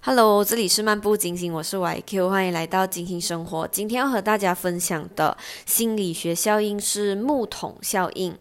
[0.00, 3.66] Hello，这里是漫步金星，我是 YQ，欢迎来到金星生活。
[3.66, 5.36] 今天要和大家分享的
[5.66, 8.38] 心理学效应是木桶效应。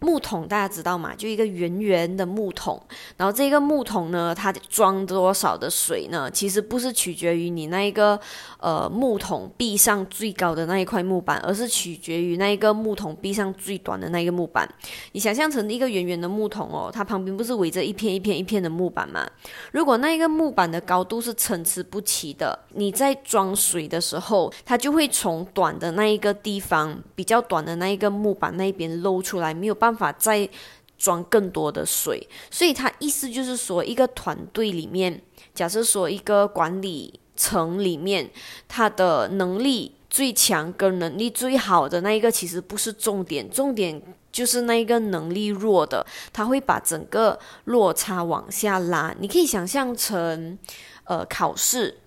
[0.00, 1.14] 木桶大家知道吗？
[1.16, 2.80] 就一个圆圆的木桶，
[3.16, 6.30] 然后这个木桶呢，它装多少的水呢？
[6.30, 8.18] 其实不是取决于你那一个
[8.58, 14.68] 呃木桶壁上最高的那一块木板，而是取决于那一个木桶壁上最短的那一个木板。
[15.12, 19.28] 你想象成一个圆圆的木桶哦，它旁边不是围着一片一片一片的木板吗？
[19.72, 29.94] 如果那一个木板的高度是参差不齐的，你在装水的时候，它就会从短的那一个地方，比较短的那一个木板那边漏出来，没有办。
[29.98, 30.48] 法再
[30.96, 35.20] 装更多的水，所以他意思就是说，一个团队里面，
[35.52, 38.30] 假设说一个管理层里面，
[38.68, 49.12] 他的能力最强跟能力最好的那一个，其实不是重点，重点就是那一个能力弱的，他会把整个落差往下拉。
[49.18, 50.56] 你可以想象成，
[51.04, 51.98] 呃，考试。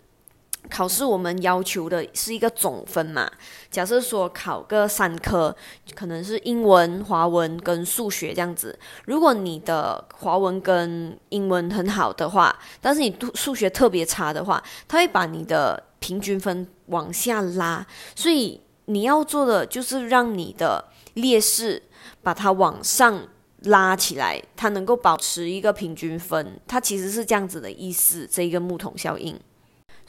[0.70, 3.30] 考试我们要求的是一个总分嘛？
[3.70, 5.54] 假设说考个三科，
[5.96, 8.78] 可能是英文、华文跟数学这样子。
[9.06, 17.86] 如果你的华文跟英文很好的话，但是你数学特别差的话，他会把你的平均分往下拉。
[18.16, 20.86] 所以你要做的就是让你的
[21.16, 21.82] 劣势
[22.24, 23.28] 把它往上
[23.64, 26.60] 拉起来，它能够保持一个平均分。
[26.66, 29.38] 它其实是这样子的意思，这一个木桶效应。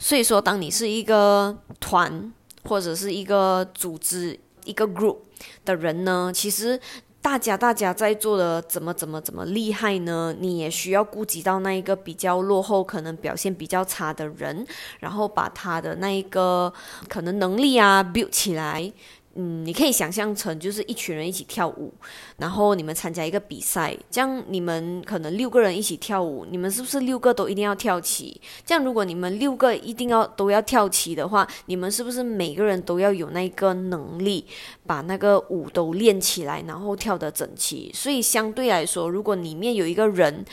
[0.03, 2.33] 所以说，当你是一个团
[2.65, 5.19] 或者是一个组织、一个 group
[5.63, 6.77] 的人呢，其实
[7.21, 10.35] 大家大家在做的怎么怎么怎么厉害呢？
[10.37, 14.67] 你也需要顾及到那一个比较落后、可能表现比较差的人，
[14.99, 16.73] 然后把他的那一个
[17.07, 18.91] 可能能力啊 build 起来。
[19.35, 21.91] 嗯，你可以想象成就是一群人一起跳舞，
[22.37, 28.39] 然后你们参加一个比赛，这样你们可能六个人一起跳舞，你们是不是六个都一定要跳齐？
[28.63, 34.45] 这样如果你们六个一定要都要跳齐的话，你们是不是每个人都要有那个能力
[34.85, 37.91] 把那个舞都练起来，然后跳得整齐？
[37.91, 40.45] 所以相对来说，如果里面有一个人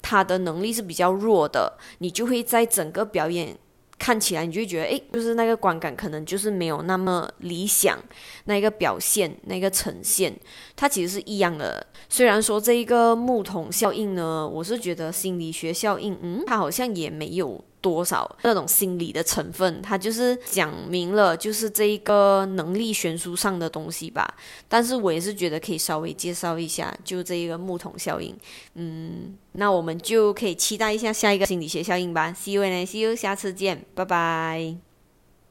[0.00, 3.58] 他的能力是比较弱的，你就会在整个表演。
[3.98, 7.98] 看起来你就觉得，哎，就是那个观感可能就是没有那么理想，
[8.44, 10.34] 那个表现、那个呈现，
[10.76, 11.84] 它其实是一样的。
[12.08, 17.62] 虽然说这一个木桶效应呢，我是觉得心理学效应，嗯，它好像也没有。
[17.80, 24.32] 多少那种心理的成分，它就是讲明了，就是这一个能力悬殊上的东西吧。
[24.68, 28.36] 但是我也是觉得可以稍微介绍一下，就这一个木桶效应。
[28.74, 32.32] 嗯，那我们就可以期待一下下一个心理学效应吧。
[32.32, 34.87] See you，see you，下次见，拜拜。